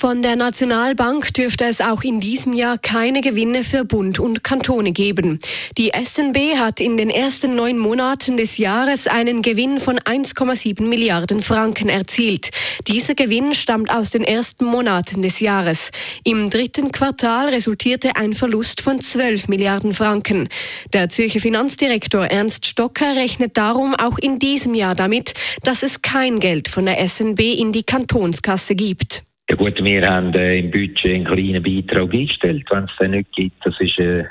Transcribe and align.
Von 0.00 0.22
der 0.22 0.34
Nationalbank 0.34 1.34
dürfte 1.34 1.66
es 1.66 1.82
auch 1.82 2.02
in 2.02 2.20
diesem 2.20 2.54
Jahr 2.54 2.78
keine 2.78 3.20
Gewinne 3.20 3.64
für 3.64 3.84
Bund 3.84 4.18
und 4.18 4.42
Kantone 4.42 4.92
geben. 4.92 5.38
Die 5.76 5.92
SNB 5.94 6.56
hat 6.56 6.80
in 6.80 6.96
den 6.96 7.10
ersten 7.10 7.54
neun 7.54 7.76
Monaten 7.76 8.38
des 8.38 8.56
Jahres 8.56 9.06
einen 9.06 9.42
Gewinn 9.42 9.78
von 9.78 9.98
1,7 9.98 10.84
Milliarden 10.84 11.40
Franken 11.40 11.90
erzielt. 11.90 12.48
Dieser 12.88 13.14
Gewinn 13.14 13.52
stammt 13.52 13.90
aus 13.90 14.08
den 14.08 14.24
ersten 14.24 14.64
Monaten 14.64 15.20
des 15.20 15.40
Jahres. 15.40 15.90
Im 16.24 16.48
dritten 16.48 16.92
Quartal 16.92 17.50
resultierte 17.50 18.16
ein 18.16 18.32
Verlust 18.32 18.80
von 18.80 19.02
12 19.02 19.48
Milliarden 19.48 19.92
Franken. 19.92 20.48
Der 20.94 21.10
Zürcher 21.10 21.40
Finanzdirektor 21.40 22.24
Ernst 22.24 22.64
Stocker 22.64 23.16
rechnet 23.16 23.58
darum 23.58 23.94
auch 23.94 24.16
in 24.16 24.38
diesem 24.38 24.74
Jahr 24.74 24.94
damit, 24.94 25.34
dass 25.62 25.82
es 25.82 26.00
kein 26.00 26.40
Geld 26.40 26.68
von 26.68 26.86
der 26.86 27.06
SNB 27.06 27.40
in 27.40 27.72
die 27.72 27.82
Kantonskasse 27.82 28.74
gibt. 28.74 29.24
Ja 29.50 29.56
gut, 29.56 29.82
wir 29.82 30.08
haben 30.08 30.32
äh, 30.34 30.60
im 30.60 30.70
Budget 30.70 31.06
einen 31.06 31.24
kleinen 31.24 31.60
Beitrag 31.60 32.14
eingestellt, 32.14 32.64
wenn 32.70 32.84
es 32.84 32.96
den 33.00 33.10
nicht 33.10 33.32
gibt. 33.32 33.66
Das 33.66 33.74
ist 33.80 33.98
äh, 33.98 34.22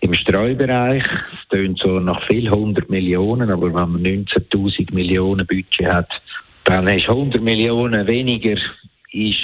im 0.00 0.12
Streubereich. 0.12 1.04
Es 1.04 1.48
tönt 1.50 1.78
so 1.78 2.00
nach 2.00 2.26
viel 2.26 2.48
100 2.48 2.90
Millionen, 2.90 3.48
aber 3.48 3.66
wenn 3.66 3.92
man 3.92 4.02
19.000 4.02 4.92
Millionen 4.92 5.46
Budget 5.46 5.86
hat, 5.86 6.08
dann 6.64 6.88
ist 6.88 7.08
100 7.08 7.40
Millionen 7.40 8.04
weniger 8.08 8.56
ist 9.12 9.38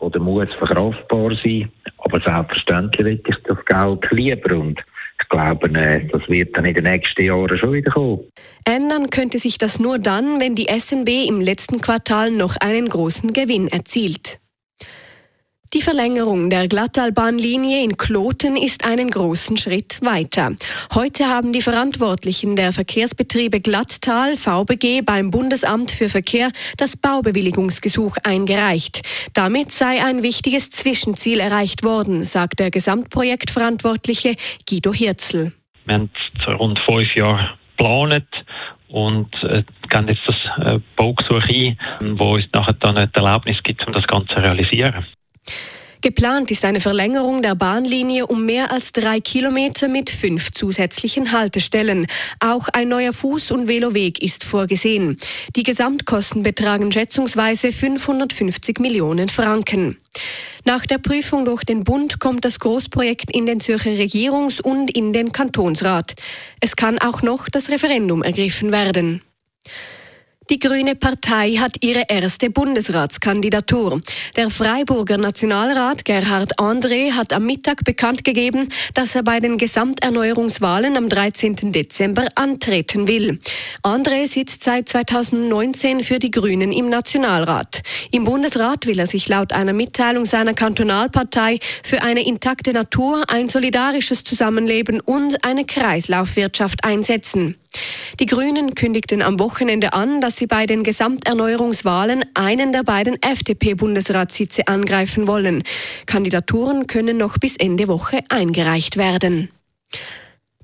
oder 0.00 0.20
muss 0.20 0.52
verkraftbar 0.58 1.30
sein. 1.42 1.72
Aber 1.96 2.20
selbstverständlich 2.20 3.06
will 3.06 3.22
ich 3.26 3.36
das 3.44 3.64
Geld 3.64 4.10
lieber 4.10 4.56
und 4.56 4.78
ich 5.18 5.28
glaube, 5.30 5.68
äh, 5.80 6.06
das 6.08 6.28
wird 6.28 6.54
dann 6.54 6.66
in 6.66 6.74
den 6.74 6.84
nächsten 6.84 7.22
Jahren 7.22 7.56
schon 7.56 7.72
wieder 7.72 7.90
kommen. 7.90 8.20
Ändern 8.66 9.08
könnte 9.08 9.38
sich 9.38 9.56
das 9.56 9.80
nur 9.80 9.98
dann, 9.98 10.40
wenn 10.40 10.54
die 10.54 10.66
SNB 10.66 11.26
im 11.26 11.40
letzten 11.40 11.80
Quartal 11.80 12.30
noch 12.30 12.56
einen 12.60 12.90
großen 12.90 13.32
Gewinn 13.32 13.68
erzielt. 13.68 14.41
Die 15.82 15.88
Verlängerung 15.90 16.48
der 16.48 16.68
Glattalbahnlinie 16.68 17.82
in 17.82 17.96
Kloten 17.96 18.56
ist 18.56 18.86
einen 18.86 19.10
großen 19.10 19.56
Schritt 19.56 19.98
weiter. 20.00 20.52
Heute 20.94 21.24
haben 21.24 21.52
die 21.52 21.60
Verantwortlichen 21.60 22.54
der 22.54 22.70
Verkehrsbetriebe 22.70 23.58
Glattal 23.58 24.36
VBG 24.36 25.00
beim 25.00 25.32
Bundesamt 25.32 25.90
für 25.90 26.08
Verkehr 26.08 26.52
das 26.76 26.96
Baubewilligungsgesuch 26.96 28.16
eingereicht. 28.22 29.02
Damit 29.34 29.72
sei 29.72 30.04
ein 30.04 30.22
wichtiges 30.22 30.70
Zwischenziel 30.70 31.40
erreicht 31.40 31.82
worden, 31.82 32.22
sagt 32.22 32.60
der 32.60 32.70
Gesamtprojektverantwortliche 32.70 34.36
Guido 34.70 34.94
Hirzel. 34.94 35.52
Wir 35.86 35.94
haben 35.94 36.10
rund 36.60 36.78
fünf 36.88 37.12
Jahre 37.16 37.58
geplant 37.76 38.28
und 38.86 39.34
äh, 39.42 39.64
gehen 39.90 40.06
jetzt 40.06 40.22
das 40.28 40.64
äh, 40.64 40.78
Baugesuch 40.94 41.42
ein, 41.48 41.76
wo 42.20 42.34
uns 42.34 42.44
nachher 42.52 42.74
dann 42.74 42.96
eine 42.96 43.10
Erlaubnis 43.12 43.60
gibt, 43.64 43.84
um 43.84 43.92
das 43.92 44.06
Ganze 44.06 44.32
zu 44.32 44.40
realisieren. 44.40 45.04
Geplant 46.02 46.50
ist 46.50 46.64
eine 46.64 46.80
Verlängerung 46.80 47.42
der 47.42 47.54
Bahnlinie 47.54 48.26
um 48.26 48.44
mehr 48.44 48.72
als 48.72 48.90
drei 48.90 49.20
Kilometer 49.20 49.86
mit 49.86 50.10
fünf 50.10 50.50
zusätzlichen 50.50 51.30
Haltestellen. 51.30 52.08
Auch 52.40 52.66
ein 52.72 52.88
neuer 52.88 53.12
Fuß- 53.12 53.52
und 53.52 53.68
Veloweg 53.68 54.20
ist 54.20 54.42
vorgesehen. 54.42 55.16
Die 55.54 55.62
Gesamtkosten 55.62 56.42
betragen 56.42 56.90
schätzungsweise 56.90 57.70
550 57.70 58.80
Millionen 58.80 59.28
Franken. 59.28 59.96
Nach 60.64 60.84
der 60.86 60.98
Prüfung 60.98 61.44
durch 61.44 61.62
den 61.62 61.84
Bund 61.84 62.18
kommt 62.18 62.44
das 62.44 62.58
Großprojekt 62.58 63.30
in 63.30 63.46
den 63.46 63.60
Zürcher 63.60 63.90
Regierungs- 63.90 64.60
und 64.60 64.90
in 64.90 65.12
den 65.12 65.30
Kantonsrat. 65.30 66.14
Es 66.58 66.74
kann 66.74 66.98
auch 66.98 67.22
noch 67.22 67.48
das 67.48 67.68
Referendum 67.68 68.24
ergriffen 68.24 68.72
werden. 68.72 69.22
Die 70.52 70.58
Grüne 70.58 70.94
Partei 70.94 71.52
hat 71.52 71.82
ihre 71.82 72.02
erste 72.10 72.50
Bundesratskandidatur. 72.50 74.02
Der 74.36 74.50
Freiburger 74.50 75.16
Nationalrat 75.16 76.04
Gerhard 76.04 76.58
André 76.58 77.12
hat 77.12 77.32
am 77.32 77.46
Mittag 77.46 77.84
bekannt 77.84 78.22
gegeben, 78.22 78.68
dass 78.92 79.14
er 79.14 79.22
bei 79.22 79.40
den 79.40 79.56
Gesamterneuerungswahlen 79.56 80.98
am 80.98 81.08
13. 81.08 81.72
Dezember 81.72 82.28
antreten 82.34 83.08
will. 83.08 83.40
André 83.82 84.26
sitzt 84.26 84.62
seit 84.62 84.90
2019 84.90 86.02
für 86.02 86.18
die 86.18 86.30
Grünen 86.30 86.70
im 86.70 86.90
Nationalrat. 86.90 87.80
Im 88.10 88.24
Bundesrat 88.24 88.86
will 88.86 88.98
er 88.98 89.06
sich 89.06 89.30
laut 89.30 89.54
einer 89.54 89.72
Mitteilung 89.72 90.26
seiner 90.26 90.52
Kantonalpartei 90.52 91.60
für 91.82 92.02
eine 92.02 92.26
intakte 92.26 92.74
Natur, 92.74 93.24
ein 93.28 93.48
solidarisches 93.48 94.22
Zusammenleben 94.22 95.00
und 95.00 95.46
eine 95.46 95.64
Kreislaufwirtschaft 95.64 96.84
einsetzen. 96.84 97.56
Die 98.20 98.26
Grünen 98.26 98.74
kündigten 98.74 99.22
am 99.22 99.38
Wochenende 99.40 99.92
an, 99.92 100.20
dass 100.20 100.36
sie 100.36 100.46
bei 100.46 100.66
den 100.66 100.82
Gesamterneuerungswahlen 100.82 102.24
einen 102.34 102.72
der 102.72 102.84
beiden 102.84 103.20
FDP-Bundesratssitze 103.22 104.68
angreifen 104.68 105.26
wollen. 105.26 105.62
Kandidaturen 106.06 106.86
können 106.86 107.16
noch 107.16 107.38
bis 107.38 107.56
Ende 107.56 107.88
Woche 107.88 108.20
eingereicht 108.28 108.96
werden. 108.96 109.48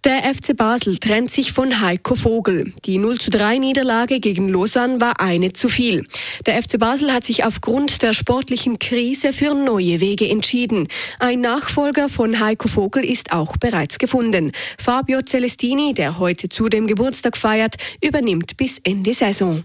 Der 0.08 0.22
FC 0.34 0.56
Basel 0.56 0.96
trennt 0.96 1.30
sich 1.30 1.52
von 1.52 1.82
Heiko 1.82 2.14
Vogel. 2.14 2.72
Die 2.86 2.96
0 2.96 3.18
zu 3.18 3.28
3 3.28 3.58
Niederlage 3.58 4.20
gegen 4.20 4.48
Lausanne 4.48 5.02
war 5.02 5.20
eine 5.20 5.52
zu 5.52 5.68
viel. 5.68 6.02
Der 6.46 6.62
FC 6.62 6.78
Basel 6.78 7.12
hat 7.12 7.24
sich 7.24 7.44
aufgrund 7.44 8.00
der 8.00 8.14
sportlichen 8.14 8.78
Krise 8.78 9.34
für 9.34 9.52
neue 9.52 10.00
Wege 10.00 10.26
entschieden. 10.26 10.88
Ein 11.18 11.42
Nachfolger 11.42 12.08
von 12.08 12.40
Heiko 12.40 12.68
Vogel 12.68 13.04
ist 13.04 13.32
auch 13.32 13.58
bereits 13.58 13.98
gefunden. 13.98 14.52
Fabio 14.78 15.20
Celestini, 15.20 15.92
der 15.92 16.18
heute 16.18 16.48
zudem 16.48 16.86
Geburtstag 16.86 17.36
feiert, 17.36 17.74
übernimmt 18.02 18.56
bis 18.56 18.78
Ende 18.84 19.12
Saison. 19.12 19.64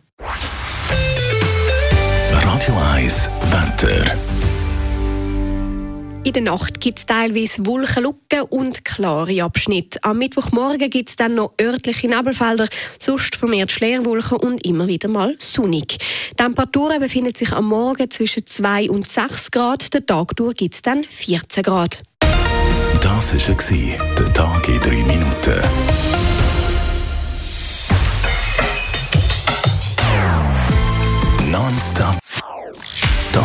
Radio 2.34 2.76
1 2.94 3.30
Wetter. 3.50 4.33
In 6.26 6.32
der 6.32 6.44
Nacht 6.44 6.80
gibt 6.80 7.00
es 7.00 7.06
teilweise 7.06 7.66
Wolkenlücken 7.66 8.44
und 8.50 8.86
klare 8.86 9.44
Abschnitte. 9.44 10.00
Am 10.04 10.20
Mittwochmorgen 10.20 10.90
gibt 10.90 11.10
es 11.10 11.18
dann 11.18 11.36
noch 11.36 11.52
örtliche 11.60 12.08
Nebelfelder, 12.08 12.70
sonst 12.98 13.36
vermehrt 13.36 13.74
Schleerwolken 13.74 14.38
und 14.38 14.66
immer 14.66 14.88
wieder 14.88 15.10
mal 15.10 15.36
sonnig. 15.40 15.98
Die 16.32 16.36
Temperaturen 16.38 17.02
befinden 17.02 17.36
sich 17.36 17.52
am 17.52 17.68
Morgen 17.68 18.10
zwischen 18.10 18.48
2 18.48 18.90
und 18.90 19.10
6 19.10 19.52
Grad, 19.52 19.94
den 19.94 20.06
Tag 20.06 20.34
durch 20.38 20.56
gibt 20.56 20.76
es 20.76 20.82
dann 20.82 21.04
14 21.04 21.62
Grad. 21.62 22.02
Das 23.02 23.34
war 23.34 23.98
der 24.18 24.34
Tag 24.34 24.70
in 24.70 24.80
3 24.80 24.90
Minuten. 25.04 26.03